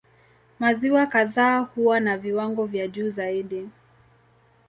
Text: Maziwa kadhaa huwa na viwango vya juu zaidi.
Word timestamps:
Maziwa 0.59 1.05
kadhaa 1.07 1.59
huwa 1.59 1.99
na 1.99 2.17
viwango 2.17 2.65
vya 2.65 2.87
juu 2.87 3.09
zaidi. 3.09 3.69